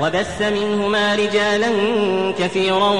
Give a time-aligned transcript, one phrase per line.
[0.00, 1.68] وبث منهما رجالا
[2.38, 2.92] كثيرا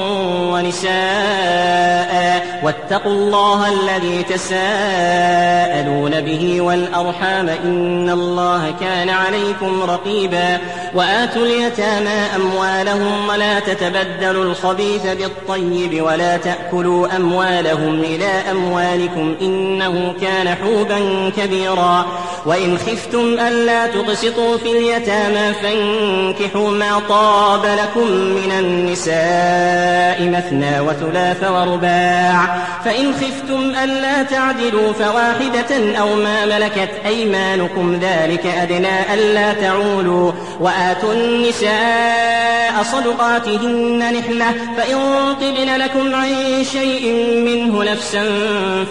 [0.51, 2.17] ونساء.
[2.63, 10.59] واتقوا الله الذي تساءلون به والأرحام إن الله كان عليكم رقيبا.
[10.95, 21.31] وآتوا اليتامى أموالهم ولا تتبدلوا الخبيث بالطيب ولا تأكلوا أموالهم إلى أموالكم إنه كان حوبا
[21.37, 22.05] كبيرا.
[22.45, 32.57] وإن خفتم ألا تقسطوا في اليتامى فانكحوا ما طاب لكم من النساء مثنى وثلاث ورباع.
[32.85, 40.31] فإن خفتم ألا تعدلوا فواحدة أو ما ملكت أيمانكم ذلك أدنى ألا تعولوا.
[40.59, 44.97] وآتوا النساء صدقاتهن نحلة فإن
[45.41, 47.13] طبن لكم عن شيء
[47.45, 48.23] منه نفسا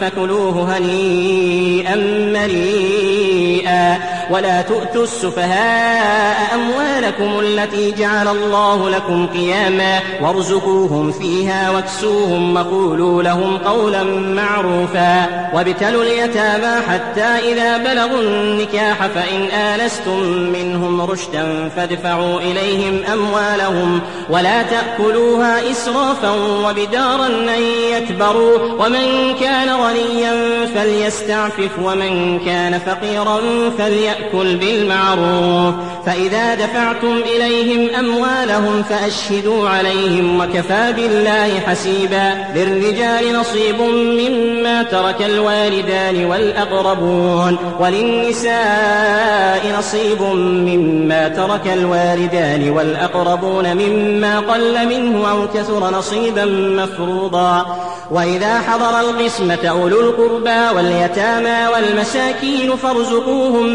[0.00, 1.96] فكلوه هنيئا
[2.32, 3.98] مريئا.
[4.30, 14.04] ولا تؤتوا السفهاء أموالكم التي جعل الله لكم قياما وارزقوهم فيها واكسوهم وقولوا لهم قولا
[14.04, 20.20] معروفا وابتلوا اليتامى حتى إذا بلغوا النكاح فإن آنستم
[20.52, 24.00] منهم رشدا فادفعوا إليهم أموالهم
[24.30, 26.30] ولا تأكلوها إسرافا
[26.68, 27.62] وبدارا أن
[27.92, 33.40] يكبروا ومن كان غنيا فليستعفف ومن كان فقيرا
[33.78, 35.74] فليأكل بالمعروف
[36.06, 47.58] فإذا دفعتم إليهم أموالهم فأشهدوا عليهم وكفى بالله حسيبا للرجال نصيب مما ترك الوالدان والأقربون
[47.80, 56.44] وللنساء نصيب مما ترك الوالدان والأقربون مما قل منه أو كثر نصيبا
[56.82, 57.66] مفروضا
[58.10, 63.66] وإذا حضر القسمة أولو القربى واليتامى والمساكين فارزقوهم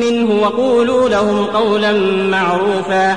[0.00, 1.92] منه وقولوا لهم قولا
[2.30, 3.16] معروفا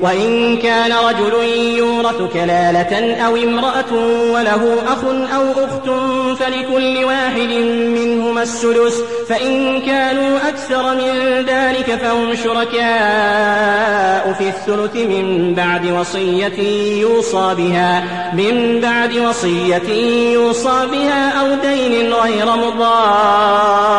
[0.00, 1.34] وإن كان رجل
[1.78, 3.92] يورث كلالة أو امرأة
[4.32, 5.04] وله أخ
[5.34, 5.88] أو أخت
[6.40, 7.52] فلكل واحد
[7.98, 16.60] منهما السدس فإن كانوا أكثر من ذلك فهم شركاء في الثلث من بعد وصية
[17.00, 19.88] يوصى بها من بعد وصية
[20.32, 23.98] يوصى بها أو دين غير مضار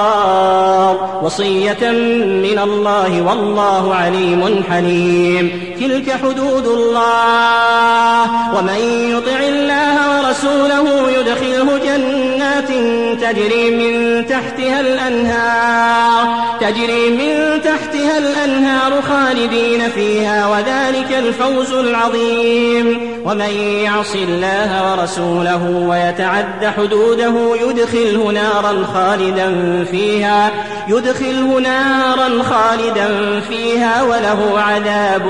[1.24, 1.92] وصية
[2.22, 5.69] من الله والله عليم حليم.
[5.80, 8.24] تلك حدود الله.
[8.56, 8.80] ومن
[9.16, 12.29] يطع الله ورسوله يدخله جنات
[12.60, 16.28] جنات تجري من تحتها الأنهار
[16.62, 23.00] تجري من تحتها الأنهار خالدين فيها وذلك الفوز العظيم.
[23.26, 23.50] ومن
[23.84, 30.52] يعص الله ورسوله ويتعد حدوده يدخله نارا خالدا فيها
[30.88, 35.26] يدخله نارا خالدا فيها وله عذاب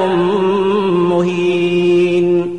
[1.10, 2.58] مهين.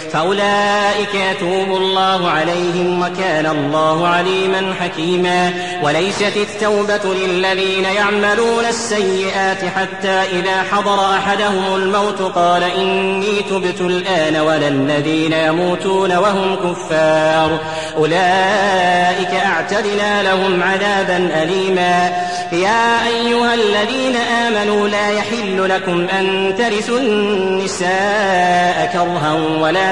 [0.13, 5.53] فأولئك يتوب الله عليهم وكان الله عليما حكيما
[5.83, 14.67] وليست التوبة للذين يعملون السيئات حتى إذا حضر أحدهم الموت قال إني تبت الآن ولا
[14.67, 17.59] الذين يموتون وهم كفار
[17.97, 22.11] أولئك أعتدنا لهم عذابا أليما
[22.51, 29.91] يا أيها الذين آمنوا لا يحل لكم أن ترثوا النساء كرها ولا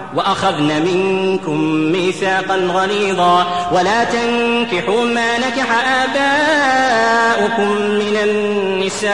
[0.15, 1.57] وأخذن منكم
[1.91, 5.67] ميثاقا غليظا ولا تنكحوا ما نكح
[6.03, 9.11] آباؤكم من النساء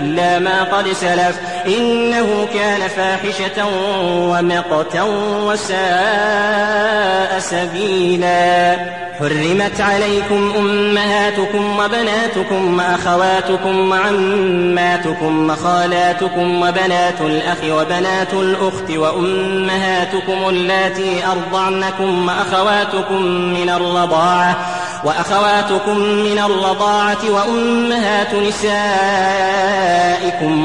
[0.00, 3.66] إلا ما قد سلف إنه كان فاحشة
[4.16, 5.02] ومقتا
[5.46, 8.76] وساء سبيلا.
[9.22, 18.90] حرمت عليكم أمهاتكم وبناتكم وأخواتكم وعماتكم وخالاتكم وبنات الأخ وبنات الأخت
[19.32, 24.56] وأمهاتكم اللاتي أرضعنكم وأخواتكم من الرضاعة
[25.04, 29.06] وأخواتكم من الرضاعة وأمهات نسائكم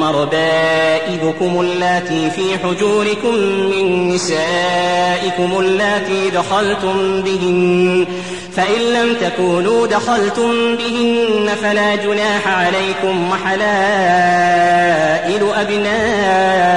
[0.01, 3.35] وربائبكم اللاتي في حجوركم
[3.71, 8.05] من نسائكم اللاتي دخلتم بهن
[8.55, 14.57] فإن لم تكونوا دخلتم بهن فلا جناح عليكم وحلائل
[15.55, 16.76] أبنائكم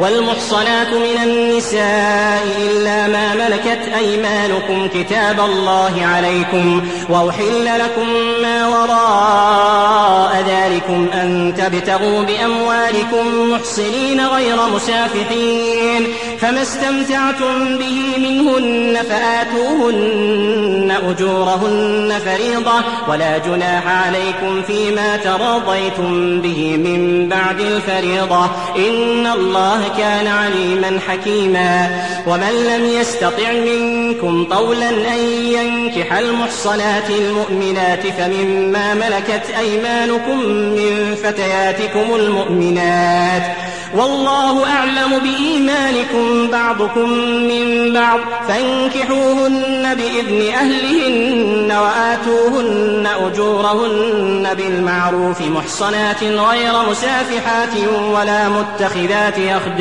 [0.00, 8.08] والمحصنات من النساء إلا ما ملكت أيمانكم كتاب الله عليكم وأحل لكم
[8.42, 16.06] ما وراء ذلكم أن تبتغوا بأموالكم محصنين غير مسافحين
[16.38, 27.60] فما استمتعتم به منهن فآتوهن أجورهن فريضة ولا جناح عليكم فيما تراضيتم به من بعد
[27.60, 28.44] الفريضة
[28.76, 32.04] إن الله كان عليما حكيما.
[32.26, 43.42] ومن لم يستطع منكم طولا أن ينكح المحصنات المؤمنات فمما ملكت أيمانكم من فتياتكم المؤمنات.
[43.94, 47.10] والله أعلم بإيمانكم بعضكم
[47.48, 48.20] من بعض.
[48.48, 55.40] فانكحوهن بإذن أهلهن وآتوهن أجورهن بالمعروف.
[55.40, 57.74] محصنات غير مسافحات
[58.12, 59.73] ولا متخذات أخدان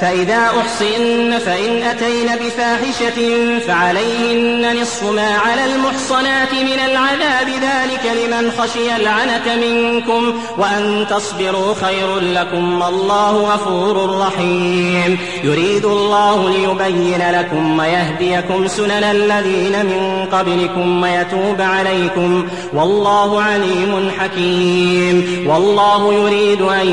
[0.00, 3.18] فإذا أحصن فإن أتين بفاحشة
[3.66, 7.48] فعليهن نصف ما على المحصنات من العذاب.
[7.48, 15.18] ذلك لمن خشي العنة منكم وأن تصبروا خير لكم الله غفور رحيم.
[15.44, 25.44] يريد الله ليبين لكم ويهديكم سنن الذين من قبلكم ويتوب عليكم والله عليم حكيم.
[25.46, 26.88] والله يريد أن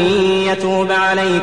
[0.48, 1.41] يتوب عليكم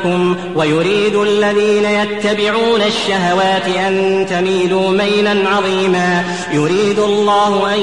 [0.56, 6.24] ويريد الذين يتبعون الشهوات أن تميلوا ميلا عظيما.
[6.52, 7.80] يريد الله أن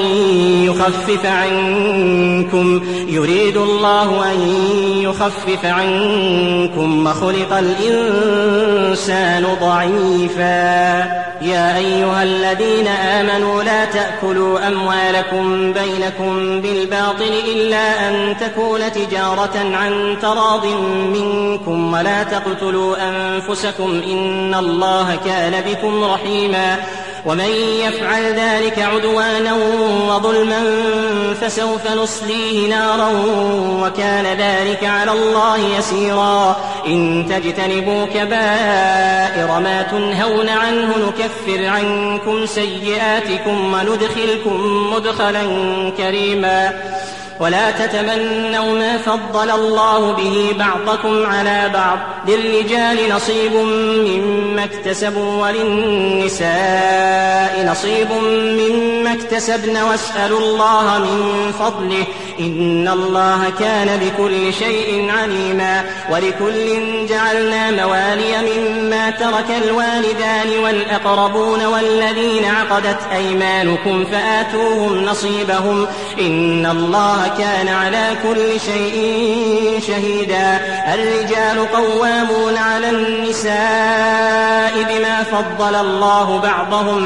[0.64, 4.38] يخفف عنكم يريد الله أن
[5.02, 11.26] يخفف عنكم وخلق الإنسان ضعيفا.
[11.42, 20.66] يا أيها الذين آمنوا لا تأكلوا أموالكم بينكم بالباطل إلا أن تكون تجارة عن تراض
[21.14, 26.76] منكم ولا تقتلوا أنفسكم إن الله كان بكم رحيما
[27.26, 29.54] ومن يفعل ذلك عدوانا
[30.08, 30.62] وظلما
[31.40, 33.08] فسوف نصليه نارا
[33.82, 36.56] وكان ذلك على الله يسيرا.
[36.86, 45.42] إن تجتنبوا كبائر ما تنهون عنه نكفر عنكم سيئاتكم وندخلكم مدخلا
[45.96, 46.72] كريما.
[47.40, 51.98] ولا تتمنوا ما فضل الله به بعضكم على بعض.
[52.28, 53.52] للرجال نصيب
[54.06, 57.15] مما اكتسبوا وللنساء.
[57.70, 62.04] نصيب مما اكتسبن واسألوا الله من فضله.
[62.40, 65.84] إن الله كان بكل شيء عليما.
[66.10, 75.86] ولكل جعلنا موالي مما ترك الوالدان والأقربون والذين عقدت أيمانكم فآتوهم نصيبهم.
[76.20, 78.96] إن الله كان على كل شيء
[79.86, 80.60] شهيدا.
[80.94, 83.56] الرجال قوامون على النساء
[84.88, 87.05] بما فضل الله بعضهم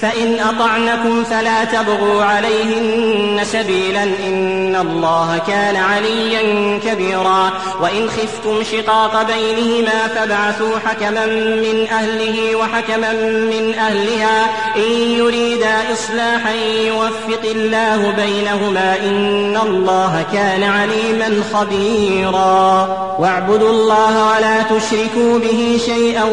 [0.00, 10.08] فإن أطعنكم فلا تبغوا عليهن سبيلا إن الله كان عليا كبيرا وإن خفتم شقاق بينهما
[10.14, 14.44] فابعثوا حكما من أهله وحكما من أهلها
[14.76, 16.54] إن يريدا إصلاحا
[16.86, 22.86] يوفق الله بينهما إن الله كان عليما خبيرا.
[23.18, 26.24] واعبدوا الله ولا تشركوا به شيئا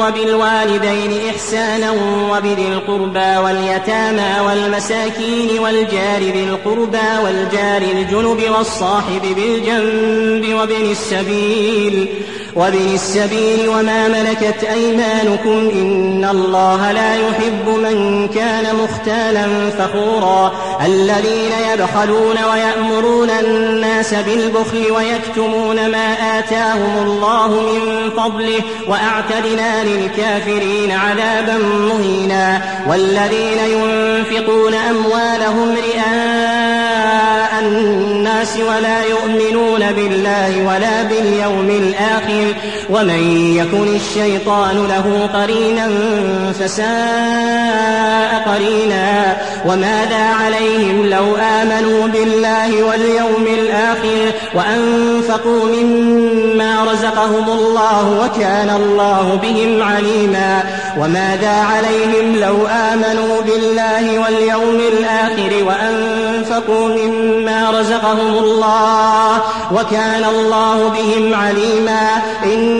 [0.00, 1.90] وبالوالدين إحسانا
[2.30, 12.08] وبذي القربى واليتامى والمساكين والجار ذي القربى والجار الجنب والصاحب بالجنب وابن السبيل
[12.56, 19.46] وابن السبيل وما ملكت أيمانكم إن الله لا يحب من كان مختالا
[19.78, 20.52] فخورا
[20.86, 32.62] الذين يبخلون ويأمرون الناس بالبخل ويكتمون ما آتاهم الله من فضله وأعتدنا للكافرين عذابا مهينا
[32.88, 37.09] والذين ينفقون أموالهم رئاء
[38.62, 42.54] ولا يؤمنون بالله ولا باليوم الآخر.
[42.90, 45.88] ومن يكن الشيطان له قرينا
[46.60, 59.38] فساء قرينا وماذا عليهم لو آمنوا بالله واليوم الآخر وأنفقوا مما رزقهم الله وكان الله
[59.42, 60.62] بهم عليما
[60.98, 69.42] وماذا عليهم لو آمنوا بالله واليوم الآخر وأنفقوا مما رزقهم الله
[69.72, 72.08] وكان الله بهم عليما
[72.44, 72.79] إن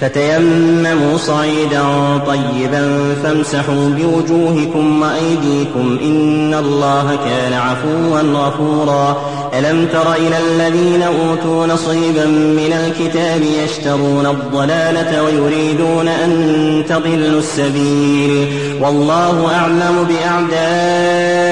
[0.00, 1.82] فتيمموا صعيدا
[2.26, 9.16] طيبا فامسحوا بوجوهكم وأيديكم إن الله كان عفوا غفورا.
[9.58, 19.54] ألم تر إلى الذين أوتوا نصيبا من الكتاب يشترون الضلالة ويريدون أن تضلوا السبيل؟ والله
[19.54, 21.42] أعلم بأعدائكم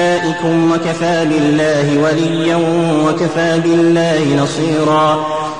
[0.71, 2.59] وكفى بالله وليا
[3.07, 5.42] وكفى بالله نصيرا.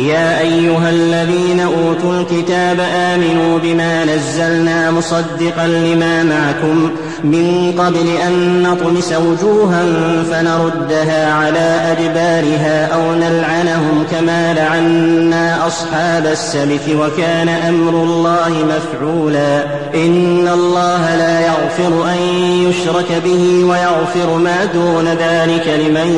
[0.00, 6.90] يا أيها الذين أوتوا الكتاب آمنوا بما نزلنا مصدقا لما معكم
[7.24, 9.82] من قبل أن نطمس وجوها
[10.30, 19.64] فنردها على أدبارها أو نلعنهم كما لعنا أصحاب السبت وكان أمر الله مفعولا.
[19.94, 22.18] إن الله لا يغفر أن
[22.68, 26.10] يشرك به ويغفر ما دون ذلك لمن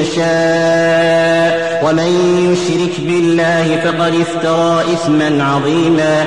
[0.00, 1.66] يشاء.
[1.84, 2.10] ومن
[2.52, 6.26] يشرك بالله فقد افترى إثما عظيما.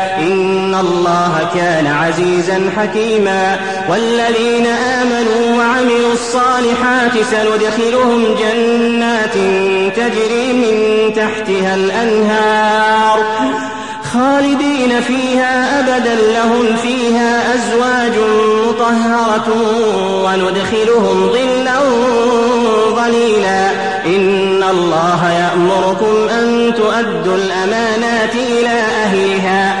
[1.51, 3.59] الله كان عزيزا حكيما.
[3.89, 9.33] والذين آمنوا وعملوا الصالحات سندخلهم جنات
[9.95, 13.19] تجري من تحتها الأنهار
[14.13, 16.15] خالدين فيها أبدا.
[16.15, 18.13] لهم فيها أزواج
[18.67, 19.47] مطهرة
[20.25, 21.79] وندخلهم ظلا
[22.95, 23.71] ظليلا.
[24.05, 29.80] إن الله يأمركم أن تؤدوا الأمانات إلى أهلها.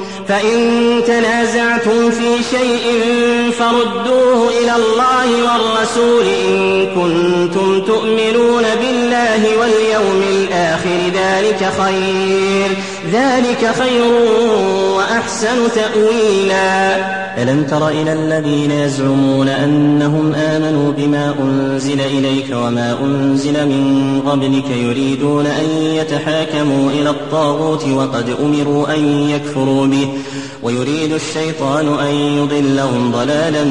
[0.31, 3.01] فإن تنازعتم في شيء
[3.59, 12.67] فردوه إلى الله والرسول إن كنتم تؤمنون بالله واليوم الآخر ذلك خير.
[13.11, 14.03] ذلك خير
[14.97, 17.21] وأحسن تأويلا.
[17.37, 25.45] ألم تر إلى الذين يزعمون أنهم آمنوا بما أنزل إليك وما أنزل من قبلك يريدون
[25.45, 25.65] أن
[25.95, 30.07] يتحاكموا إلى الطاغوت وقد أمروا أن يكفروا به.
[30.63, 33.63] ويريد الشيطان أن يضلهم ضلالا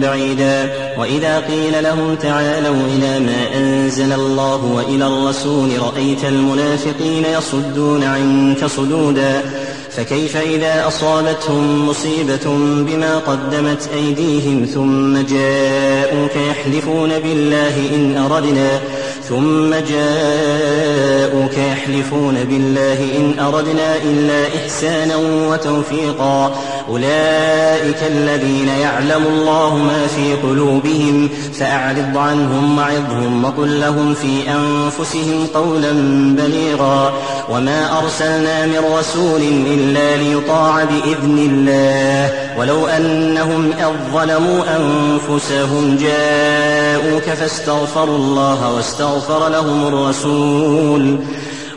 [0.00, 0.70] بعيدا.
[0.98, 9.42] وإذا قيل لهم تعالوا إلى ما أنزل الله وإلى الرسول رأيت المنافقين يصدون عنك صدودا.
[9.90, 12.44] فكيف إذا أصابتهم مصيبة
[12.86, 18.80] بما قدمت أيديهم ثم جاءوك يحلفون بالله إن أردنا
[19.28, 25.16] ثم جاءوك يحلفون بالله إن أردنا إلا إحسانا
[25.50, 26.56] وتوفيقا.
[26.88, 35.92] أولئك الذين يعلم الله ما في قلوبهم فأعرض عنهم وعظهم وقل لهم في أنفسهم قولا
[36.36, 37.12] بليغا.
[37.50, 42.47] وما أرسلنا من رسول إلا ليطاع بإذن الله.
[42.58, 51.18] ولو أنهم إذ ظلموا أنفسهم جاءوك فاستغفروا الله واستغفر لهم الرسول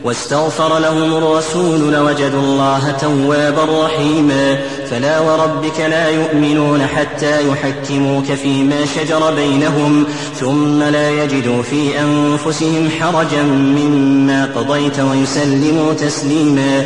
[0.03, 4.57] واستغفر لهم الرسول لوجدوا الله توابا رحيما
[4.89, 10.05] فلا وربك لا يؤمنون حتى يحكموك فيما شجر بينهم
[10.39, 16.85] ثم لا يجدوا في أنفسهم حرجا مما قضيت ويسلموا تسليما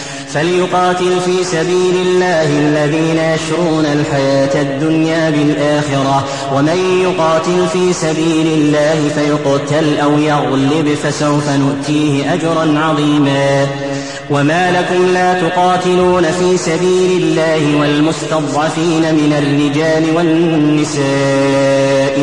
[0.33, 6.25] فليقاتل في سبيل الله الذين يشرون الحياة الدنيا بالآخرة.
[6.55, 13.67] ومن يقاتل في سبيل الله فيقتل أو يغلب فسوف نؤتيه أجرا عظيما.
[14.29, 21.01] وما لكم لا تقاتلون في سبيل الله والمستضعفين من الرجال والنساء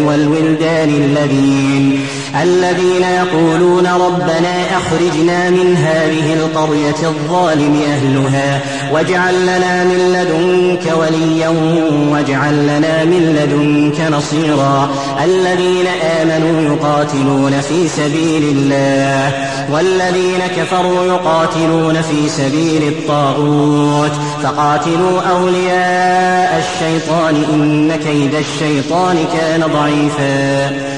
[0.06, 2.06] والولدان الذين
[2.42, 8.60] الذين يقولون ربنا أخرجنا من هذه القرية الظالم أهلها
[8.92, 11.48] واجعل لنا من لدنك وليا
[12.12, 14.88] واجعل لنا من لدنك نصيرا
[15.24, 15.86] الذين
[16.20, 19.32] آمنوا يقاتلون في سبيل الله
[19.72, 24.12] والذين كفروا يقاتلون في سبيل الطاغوت
[24.42, 30.97] فقاتلوا أولياء الشيطان إن كيد الشيطان كان ضعيفا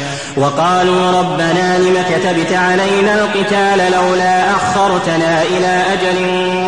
[0.37, 6.17] وقالوا ربنا لم كتبت علينا القتال لولا أخرتنا إلى أجل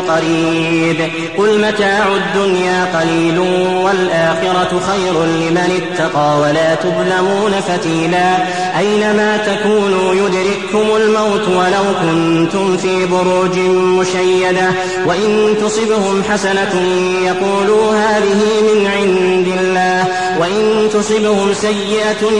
[0.09, 3.39] قريب قل متاع الدنيا قليل
[3.83, 8.37] والآخرة خير لمن اتقى ولا تظلمون فتيلا
[8.79, 13.59] أينما تكونوا يدرككم الموت ولو كنتم في بروج
[13.99, 14.69] مشيدة
[15.05, 16.81] وإن تصبهم حسنة
[17.25, 20.07] يقولوا هذه من عند الله
[20.39, 22.31] وإن تصبهم سيئة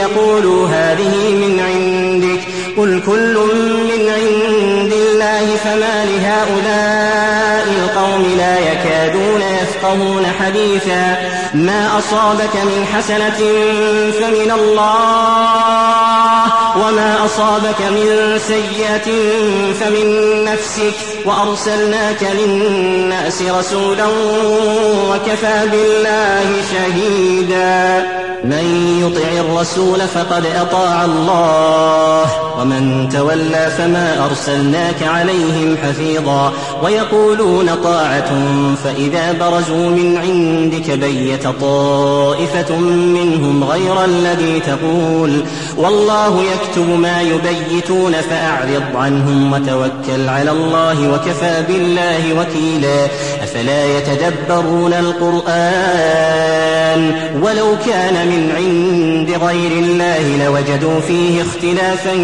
[0.00, 2.53] يقولوا هذه من عندك.
[2.76, 3.38] قل كل
[3.84, 11.16] من عند الله فما لهؤلاء القوم لا يكادون يفقهون حديثا.
[11.54, 13.38] ما أصابك من حسنة
[14.20, 16.44] فمن الله
[16.76, 19.08] وما أصابك من سيئة
[19.80, 20.94] فمن نفسك.
[21.24, 24.06] وأرسلناك للناس رسولا
[25.10, 28.06] وكفى بالله شهيدا.
[28.44, 28.66] من
[29.02, 32.26] يطع الرسول فقد أطاع الله.
[32.64, 38.30] ومن تولى فما أرسلناك عليهم حفيظا ويقولون طاعة
[38.84, 45.44] فإذا برزوا من عندك بيت طائفة منهم غير الذي تقول
[45.76, 53.06] والله يكتب ما يبيتون فأعرض عنهم وتوكل على الله وكفى بالله وكيلا
[53.42, 56.44] أفلا يتدبرون القرآن
[57.42, 62.14] ولو كان من عند غير الله لوجدوا فيه اختلافا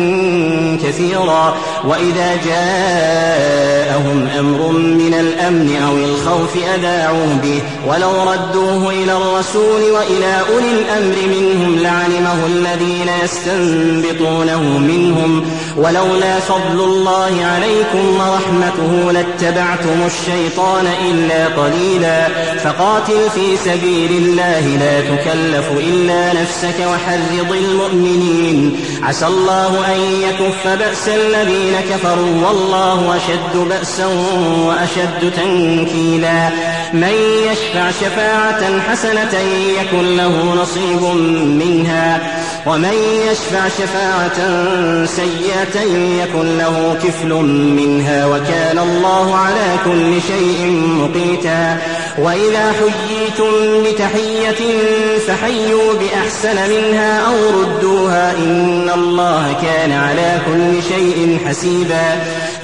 [0.85, 1.57] كثيرا.
[1.85, 7.63] وإذا جاءهم أمر من الأمن أو الخوف أذاعوا به.
[7.87, 15.51] ولو ردوه إلى الرسول وإلى أولي الأمر منهم لعلمه الذين يستنبطونه منهم.
[15.77, 22.29] ولولا فضل الله عليكم ورحمته لاتبعتم الشيطان إلا قليلا.
[22.65, 28.81] فقاتل في سبيل الله لا تكلف إلا نفسك وحرض المؤمنين.
[29.03, 34.07] عسى الله أن يكف بأس الذين كفروا والله أشد بأسا
[34.67, 36.49] وأشد تنكيلا
[36.93, 37.15] من
[37.51, 39.39] يشفع شفاعة حسنة
[39.81, 41.03] يكن له نصيب
[41.61, 42.21] منها
[42.67, 42.95] ومن
[43.31, 44.39] يشفع شفاعة
[45.07, 45.81] سيئة
[46.23, 47.33] يكن له كفل
[47.77, 51.79] منها وكان الله على كل شيء مقيتا
[52.19, 54.79] وإذا حييتم بتحية
[55.27, 62.21] فحيوا بأحسن منها أو ردوها إن الله كان على كل شيء حسيبا.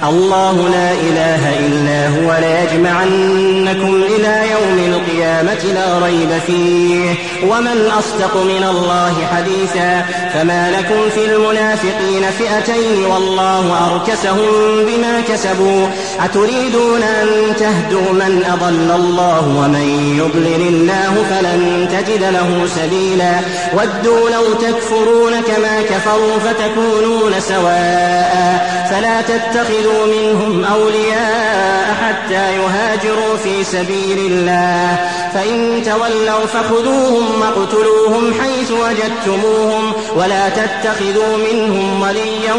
[0.09, 7.15] الله لا إله إلا هو ليجمعنكم إلى يوم القيامة لا ريب فيه.
[7.49, 14.51] ومن أصدق من الله حديثا فما لكم في المنافقين فئتين والله أركسهم
[14.87, 15.87] بما كسبوا.
[16.25, 17.27] أتريدون أن
[17.59, 23.33] تهدوا من أضل الله ومن يضلل الله فلن تجد له سبيلا.
[23.73, 28.67] ودوا لو تكفرون كما كفروا فتكونون سواء.
[28.91, 34.97] فلا تتخذوا منهم أولياء حتى يهاجروا في سبيل الله.
[35.33, 39.93] فإن تولوا فخذوهم واقتلوهم حيث وجدتموهم.
[40.15, 42.53] ولا تتخذوا منهم وليا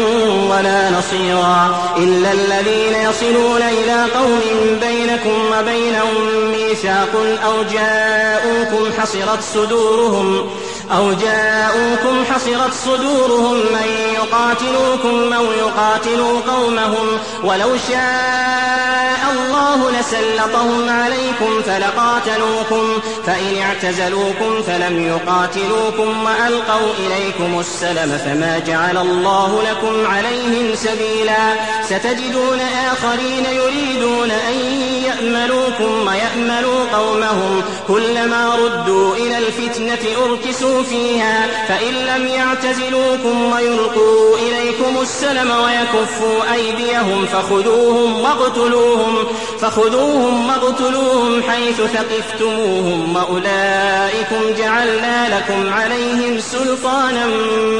[0.49, 1.79] ولا نصيرا.
[1.97, 4.39] إلا الذين يصلون إلى قوم
[4.81, 6.29] بينكم وبينهم
[6.69, 10.49] ميثاق أو جاءوكم حصرت صدورهم
[10.91, 17.07] أو جاءوكم حصرت صدورهم من يقاتلوكم أو يقاتلوا قومهم
[17.43, 28.97] ولو شاء الله لسلطهم عليكم فلقاتلوكم فإن اعتزلوكم فلم يقاتلوكم وألقوا إليكم السلم فما جعل
[28.97, 32.59] الله لكم عليهم سبيلا ستجدون
[32.91, 34.55] آخرين يريدون أن
[35.05, 45.51] يأملوكم ويأملوا قومهم كلما ردوا إلى الفتنة أركسوا فيها فإن لم يعتزلوكم ويلقوا إليكم السلم
[45.51, 49.15] ويكفوا أيديهم فخذوهم واقتلوهم
[49.59, 57.27] فخذوهم واقتلوهم حيث ثقفتموهم وأولئكم جعلنا لكم عليهم سلطانا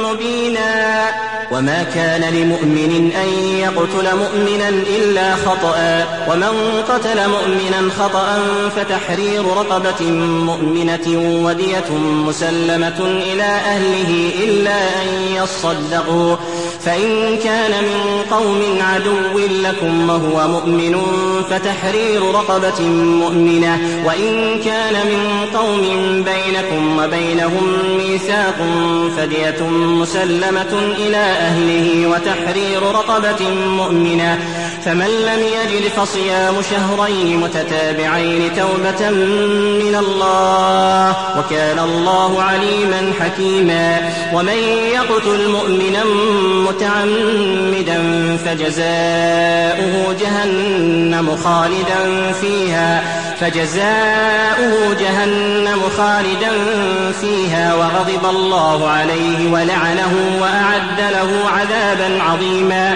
[0.03, 1.09] مبينا.
[1.51, 8.39] وما كان لمؤمن أن يقتل مؤمنا إلا خطأ ومن قتل مؤمنا خطأ
[8.75, 10.11] فتحرير رقبة
[10.45, 11.07] مؤمنة
[11.45, 11.91] ودية
[12.27, 16.35] مسلمة إلى أهله إلا أن يصدقوا.
[16.85, 21.01] فإن كان من قوم عدو لكم وهو مؤمن
[21.49, 23.79] فتحرير رقبة مؤمنة.
[24.05, 25.81] وإن كان من قوم
[26.23, 28.55] بينكم وبينهم ميثاق
[29.17, 34.39] فدية مسلمة إلى أهله وتحرير رقبة مؤمنة.
[34.85, 41.15] فمن لم يجد فصيام شهرين متتابعين توبة من الله.
[41.39, 42.78] وكان الله عليما
[43.19, 44.59] حكيما ومن
[44.93, 46.03] يقتل مؤمنا
[46.69, 47.97] متعمدا
[48.45, 53.03] فجزاؤه جهنم خالدا فيها
[53.39, 56.51] فجزاؤه جهنم خالدا
[57.21, 62.95] فيها وغضب الله عليه ولعنه وأعد له عذابا عظيما.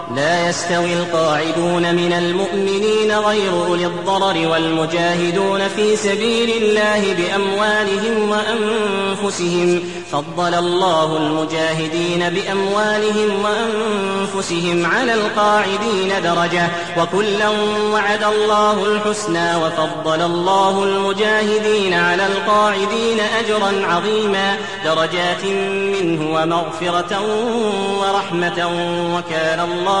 [0.15, 9.83] لا يستوي القاعدون من المؤمنين غير أولي الضرر والمجاهدون في سبيل الله بأموالهم وأنفسهم.
[10.11, 16.69] فضل الله المجاهدين بأموالهم وأنفسهم على القاعدين درجة.
[16.97, 17.49] وكلا
[17.93, 24.57] وعد الله الحسنى وفضل الله المجاهدين على القاعدين أجرا عظيما.
[24.85, 25.45] درجات
[25.95, 27.21] منه ومغفرة
[27.99, 28.69] ورحمة
[29.15, 30.00] وكان الله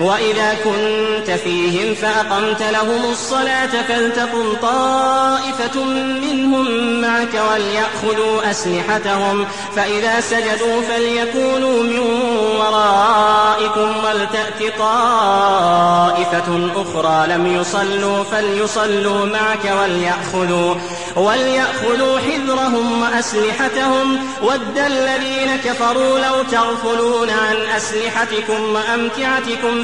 [0.00, 9.46] وإذا كنت فيهم فأقمت لهم الصلاة فلتقم طائفة منهم معك وليأخذوا أسلحتهم.
[9.76, 11.98] فإذا سجدوا فليكونوا من
[12.58, 17.26] ورائكم ولتأت طائفة أخرى.
[17.28, 20.74] لم يصلوا فليصلوا معك وليأخذوا
[21.16, 24.18] وليأخذوا حذرهم وأسلحتهم.
[24.42, 29.83] ود الذين كفروا لو تغفلون عن أسلحتكم وأمتعتكم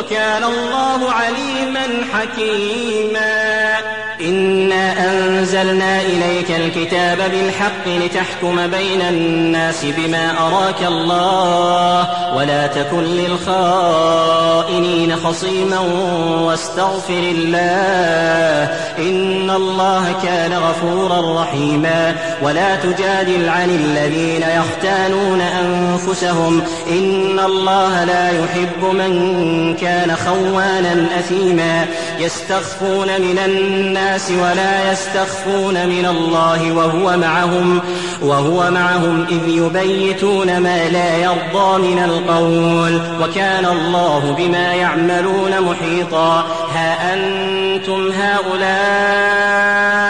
[0.00, 3.70] وكان الله عليما حكيما.
[4.20, 15.78] إنا أنزلنا إليك الكتاب بالحق لتحكم بين الناس بما أراك الله ولا تكن للخائنين خصيما
[16.40, 18.74] واستغفر الله.
[18.98, 22.14] إن الله كان غفورا رحيما.
[22.42, 26.59] ولا تجادل عن الذين يختانون أنفسهم
[26.90, 31.86] إن الله لا يحب من كان خوانا أثيما
[32.18, 37.80] يستخفون من الناس ولا يستخفون من الله وهو معهم
[38.22, 47.14] وهو معهم إذ يبيتون ما لا يرضى من القول وكان الله بما يعملون محيطا ها
[47.14, 50.09] أنتم هؤلاء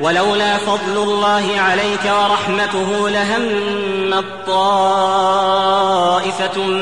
[0.00, 3.42] ولولا فضل الله عليك ورحمته لهم
[4.18, 5.46] الطائفة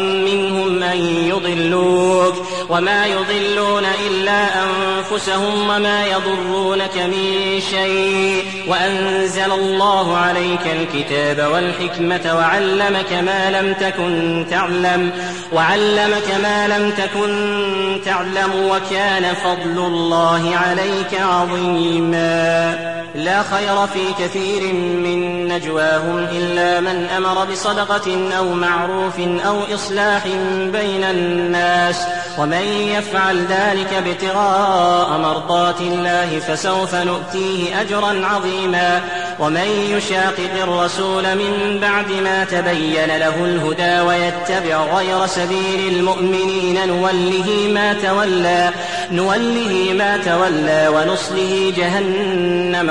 [0.00, 0.98] منهم أن
[1.28, 2.34] يضلوك
[2.68, 13.50] وما يضلون إلا أنفسهم وما يضرونك من شيء وأنزل الله عليك الكتاب والحكمة وعلمك ما
[13.50, 15.10] لم تكن تعلم
[15.52, 25.48] وعلمك ما لم تكن تعلم وكان فضل الله عليك عظيما لا خير في كثير من
[25.48, 30.26] نجواهم إلا من أمر بصدقة أو معروف أو إصلاح
[30.72, 32.00] بين الناس.
[32.38, 32.62] ومن
[32.98, 39.00] يفعل ذلك ابتغاء مرضات الله فسوف نؤتيه أجرا عظيما.
[39.38, 47.92] ومن يشاقق الرسول من بعد ما تبين له الهدى ويتبع غير سبيل المؤمنين نوله ما
[47.92, 48.70] تولى
[49.12, 52.90] نوله ما تولى ونصله جهنم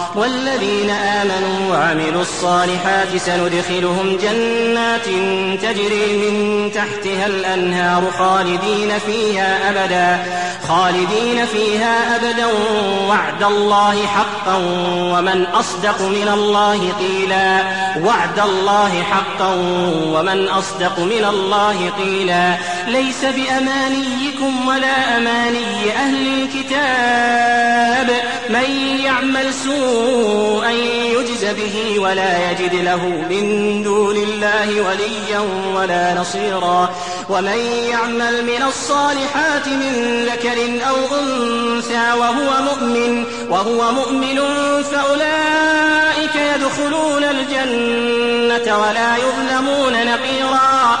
[0.15, 5.05] والذين آمنوا وعملوا الصالحات سندخلهم جنات
[5.61, 10.23] تجري من تحتها الأنهار خالدين فيها أبدا
[10.67, 12.47] خالدين فيها أبدا.
[13.09, 14.55] وعد الله حقا
[15.13, 17.63] ومن أصدق من الله قيلا.
[18.05, 19.53] وعد الله حقا
[20.05, 22.57] ومن أصدق من الله قيلا.
[22.87, 28.21] ليس بأمانيكم ولا أماني أهل الكتاب.
[28.49, 30.00] من يعمل سوءا
[31.19, 35.39] يجز به ولا يجد له من دون الله وليا
[35.75, 36.89] ولا نصيرا.
[37.29, 37.57] ومن
[37.89, 44.41] يعمل من الصالحات من ذكر أو أنثى وهو مؤمن وهو مؤمن
[44.83, 51.00] فأولئك يدخلون الجنة ولا يظلمون نقيرا.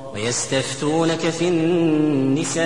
[0.21, 2.61] ويستفتونك في النساء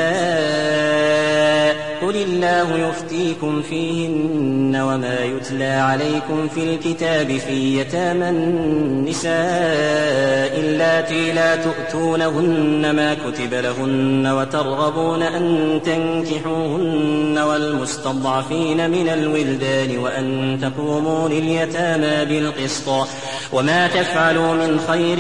[2.02, 9.36] قل الله يفتيكم فيهن وما يتلى عليكم في الكتاب في يتامى النساء
[10.60, 22.26] اللاتي لا تؤتونهن ما كتب لهن وترغبون أن تنكحوهن والمستضعفين من الولدان وأن تقوموا لليتامى
[22.26, 23.08] بالقسط
[23.54, 25.18] وما تفعلوا من خير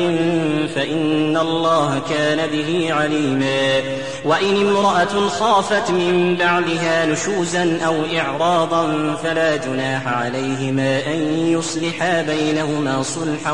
[0.76, 3.82] فإن الله كان به عليما.
[4.26, 13.52] وإن امرأة خافت من بعدها نشوزا أو إعراضا فلا جناح عليهما أن يصلحا بينهما صلحا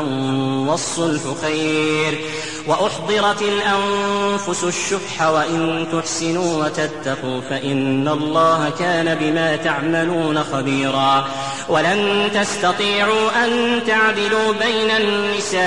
[0.68, 2.20] والصلح خير.
[2.66, 11.24] وأحضرت الأنفس الشح وإن تحسنوا وتتقوا فإن الله كان بما تعملون خبيرا.
[11.68, 15.62] ولن تستطيعوا أن تعدلوا بين النساء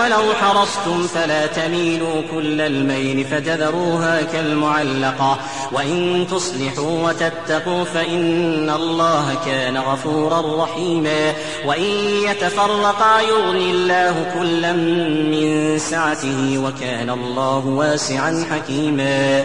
[0.00, 0.69] ولو حرصتم
[1.14, 5.38] فلا تميلوا كل الميل فتذروها كالمعلقة.
[5.72, 11.32] وإن تصلحوا وتتقوا فإن الله كان غفورا رحيما.
[11.66, 11.90] وإن
[12.30, 19.44] يتفرقا يغني الله كلا من سعته وكان الله واسعا حكيما.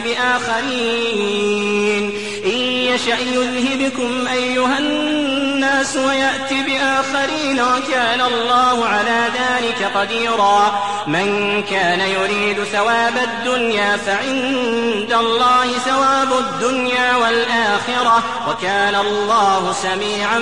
[0.00, 1.46] بآخرين.
[2.44, 10.82] إن يشأ يذهبكم أيها الناس ويأت بآخرين وكان الله على ذلك قديرا.
[11.06, 20.40] من كان يريد ثواب الدنيا فعند الله ثواب الدنيا والآخرة وكان الله سميعا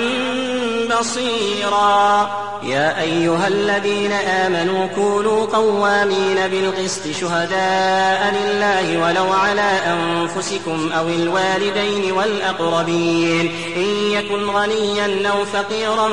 [0.99, 2.29] بصيرا.
[2.63, 13.51] يا أيها الذين آمنوا كونوا قوامين بالقسط شهداء لله ولو على أنفسكم أو الوالدين والأقربين.
[13.75, 16.09] إن يكن غنيا أو فقيرا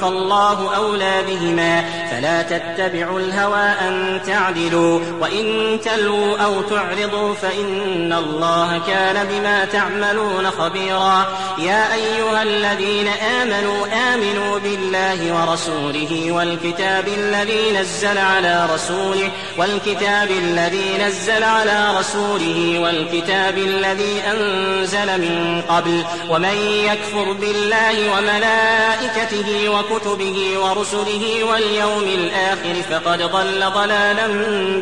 [0.00, 1.84] فالله أولى بهما.
[2.10, 5.00] فلا تتبعوا الهوى أن تعدلوا.
[5.20, 11.26] وإن تلووا أو تعرضوا فإن الله كان بما تعملون خبيرا.
[11.58, 21.42] يا أيها الذين آمنوا آمنوا بالله ورسوله والكتاب الذي نزل على رسوله والكتاب الذي نزل
[21.42, 22.39] على رسوله
[22.78, 33.70] والكتاب الذي أنزل من قبل ومن يكفر بالله وملائكته وكتبه ورسله واليوم الآخر فقد ضل
[33.74, 34.26] ضلالا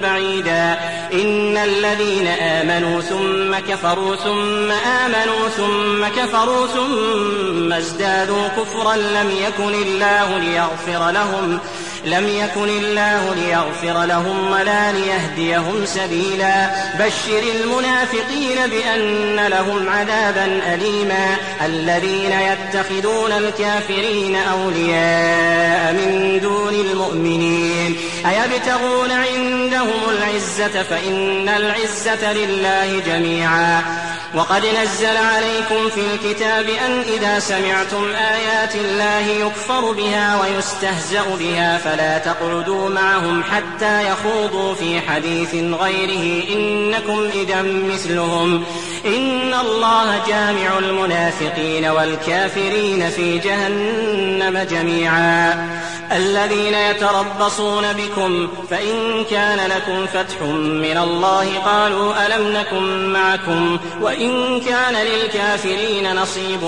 [0.02, 0.78] بعيدا.
[1.12, 10.38] إن الذين آمنوا ثم كفروا ثم آمنوا ثم كفروا ثم ازدادوا كفرا لم يكن الله
[10.38, 11.58] ليغفر لهم
[12.10, 16.70] لم يكن الله ليغفر لهم ولا ليهديهم سبيلا.
[16.98, 21.36] بشر المنافقين بأن لهم عذابا أليما.
[21.64, 27.96] الذين يتخذون الكافرين أولياء من دون المؤمنين.
[28.26, 33.82] أيبتغون عندهم العزة؟ فإن العزة لله جميعا.
[34.34, 41.97] وقد نزل عليكم في الكتاب أن إذا سمعتم آيات الله يكفر بها ويستهزأ بها فلا
[41.98, 46.44] تقعدوا معهم حتى يخوضوا في حديث غيره.
[46.54, 48.64] إنكم إذا مثلهم.
[49.06, 55.68] إن الله جامع المنافقين والكافرين في جهنم جميعا.
[56.12, 64.94] الذين يتربصون بكم فإن كان لكم فتح من الله قالوا ألم نكن معكم؟ وإن كان
[64.94, 66.60] للكافرين نصيب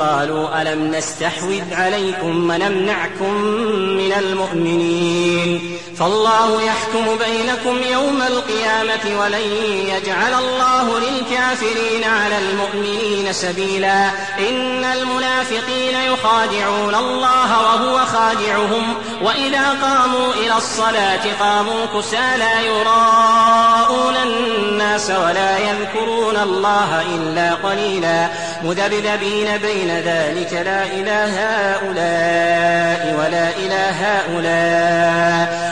[0.00, 3.32] قالوا ألم نستحوذ عليكم ونمنعكم
[3.74, 5.60] من المؤمنين؟ المؤمنين
[5.98, 9.52] فالله يحكم بينكم يوم القيامة ولن
[9.88, 14.10] يجعل الله للكافرين على المؤمنين سبيلا.
[14.38, 18.94] إن المنافقين يخادعون الله وهو خادعهم.
[19.22, 28.28] وإذا قاموا إلى الصلاة قاموا كسالى يراءون الناس ولا يذكرون الله إلا قليلا.
[28.64, 31.30] مذبذبين بين ذلك لا إله
[31.72, 35.45] هؤلاء ولا إله هؤلاء.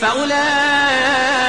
[0.00, 1.45] فأولئك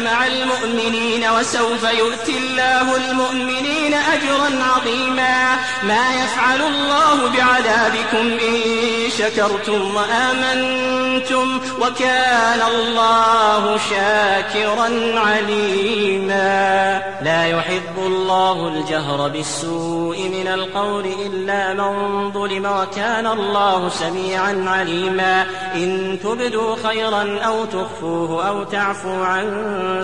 [0.00, 11.60] مع المؤمنين وسوف يؤتي الله المؤمنين أجرا عظيما ما يفعل الله بعذابكم إن شكرتم وآمنتم
[11.80, 23.26] وكان الله شاكرا عليما لا يحب الله الجهر بالسوء من القول إلا من ظلم وكان
[23.26, 29.46] الله سميعا عليما إن تبدوا خيرا أو تخفوه أو تعفو عن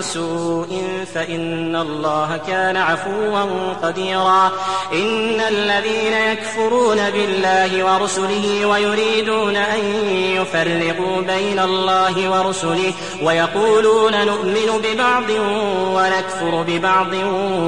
[0.01, 0.71] سوء
[1.13, 3.43] فإن الله كان عفوا
[3.83, 4.51] قديرا.
[4.93, 9.79] إن الذين يكفرون بالله ورسله ويريدون أن
[10.39, 15.29] يفرقوا بين الله ورسله ويقولون نؤمن ببعض
[15.95, 17.13] ونكفر ببعض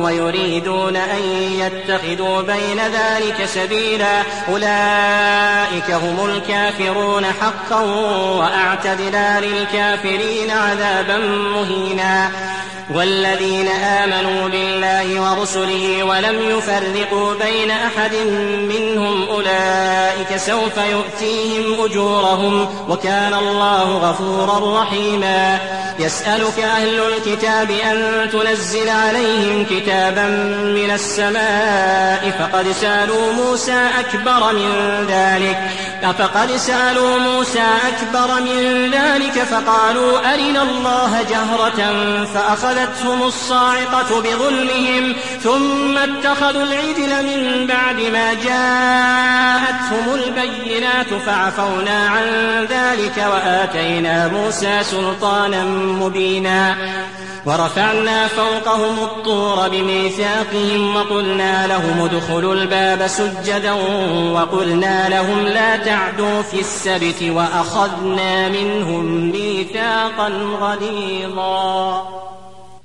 [0.04, 1.24] ويريدون أن
[1.62, 4.22] يتخذوا بين ذلك سبيلا.
[4.50, 7.82] أولئك هم الكافرون حقا
[8.40, 11.18] وأعتدنا للكافرين عذابا
[11.56, 12.01] مهينا.
[12.02, 18.16] أَنفُسِنَا والذين آمنوا بالله ورسله ولم يفرقوا بين أحد
[18.70, 25.60] منهم أولئك سوف يؤتيهم أجورهم وكان الله غفورا رحيما.
[26.00, 30.28] يسألك أهل الكتاب أن تنزل عليهم كتابا
[30.76, 35.58] من السماء فقد سألوا موسى أكبر من ذلك.
[36.20, 41.92] فقد سألوا موسى أكبر من ذلك فقالوا أرنا الله جهرة
[42.82, 45.14] فأخذتهم الصاعقة بظلمهم
[45.44, 52.26] ثم اتخذوا العجل من بعد ما جاءتهم البينات فعفونا عن
[52.70, 56.76] ذلك وآتينا موسى سلطانا مبينا
[57.46, 63.74] ورفعنا فوقهم الطور بميثاقهم وقلنا لهم ادخلوا الباب سجدا
[64.34, 70.28] وقلنا لهم لا تعدوا في السبت وأخذنا منهم ميثاقا
[70.62, 72.31] غليظا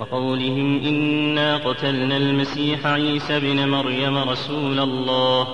[0.00, 5.48] وقولهم إنا قتلنا المسيح عيسى بن مريم رسول الله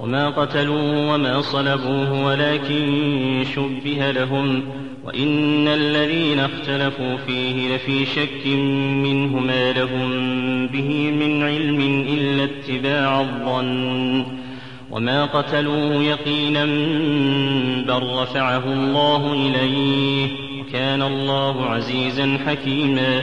[0.00, 4.62] وما قتلوه وما صلبوه ولكن شبه لهم
[5.04, 8.46] وإن الذين اختلفوا فيه لفي شك
[9.04, 10.10] منه ما لهم
[10.66, 14.26] به من علم إلا اتباع الظن
[14.90, 16.64] وما قتلوه يقينا
[17.86, 20.28] بل رفعه الله إليه
[20.60, 23.22] وكان الله عزيزا حكيما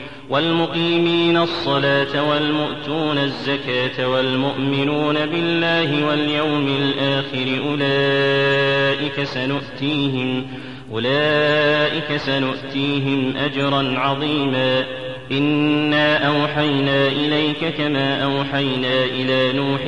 [0.31, 10.47] والمقيمين الصلاة والمؤتون الزكاة والمؤمنون بالله واليوم الآخر أولئك سنؤتيهم
[10.91, 14.85] أولئك سنؤتيهم أجرا عظيما
[15.31, 19.81] إنا أوحينا إليك كما أوحينا إلى نوح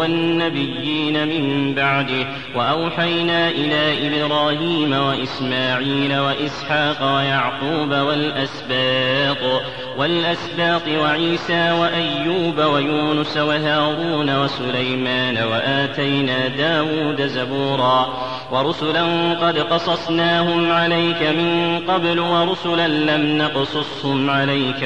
[0.00, 9.62] والنبيين من بعده وأوحينا إلى إبراهيم وإسماعيل وإسحاق ويعقوب والأسباط
[9.98, 18.08] والأسباط وعيسى وأيوب ويونس وهارون وسليمان وآتينا داود زبورا
[18.52, 24.85] ورسلا قد قصصناهم عليك من قبل ورسلا لم نقصصهم عليك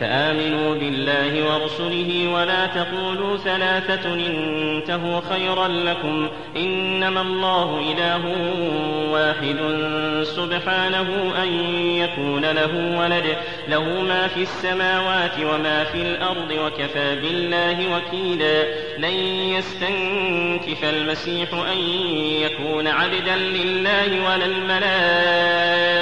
[0.00, 8.22] فآمنوا بالله ورسله ولا تقولوا ثلاثة انتهوا خيرا لكم إنما الله إله
[9.10, 9.56] واحد
[10.22, 11.48] سبحانه أن
[11.96, 13.36] يكون له ولد
[13.68, 18.64] له ما في السماوات وما في الأرض وكفى بالله وكيلا
[18.98, 19.14] لن
[19.54, 21.78] يستنكف المسيح أن
[22.42, 25.96] يكون عبدا لله ولا الملائكة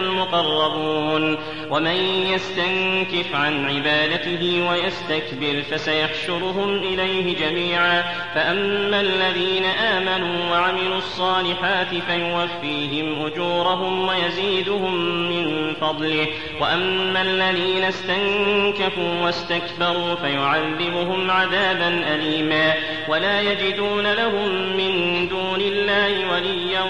[0.00, 1.38] المقربون
[1.70, 1.96] ومن
[2.34, 8.02] يستنكف عن عبادته ويستكبر فسيحشرهم إليه جميعا.
[8.34, 14.94] فأما الذين آمنوا وعملوا الصالحات فيوفيهم أجورهم ويزيدهم
[15.30, 16.26] من فضله.
[16.60, 22.74] وأما الذين استنكفوا واستكبروا فيعذبهم عذابا أليما.
[23.08, 26.82] ولا يجدون لهم من دون الله وليا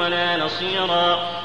[0.00, 1.43] ولا نصيرا.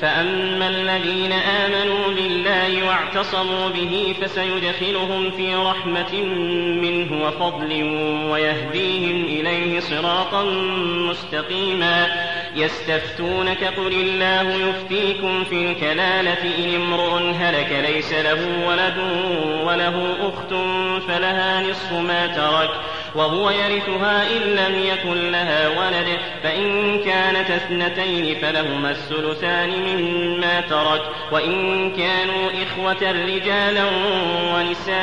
[0.00, 6.22] فأما الذين آمنوا بالله واعتصموا به فسيدخلهم في رحمة
[6.82, 7.82] منه وفضل
[8.30, 10.44] ويهديهم إليه صراطا
[11.10, 12.06] مستقيما
[12.56, 18.98] يستفتونك قل الله يفتيكم في الكلالة إن امرؤ هلك ليس له ولد
[19.64, 20.54] وله أخت
[21.08, 22.70] فلها نصف ما ترك
[23.14, 31.02] وهو يرثها إن لم يكن لها ولد فإن كانت اثنتين فلهما الثلثان مما ترك
[31.32, 33.84] وإن كانوا إخوة رجالا
[34.54, 35.00] ونساء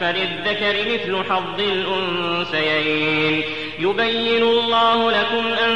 [0.00, 3.42] فللذكر مثل حظ الأنثيين.
[3.78, 5.74] يبين الله لكم أن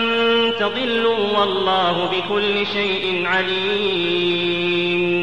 [0.59, 5.18] تضلوا والله بكل شيء عليم.